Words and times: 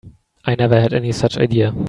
I 0.45 0.55
never 0.55 0.81
had 0.81 0.93
any 0.95 1.11
such 1.11 1.37
idea. 1.37 1.75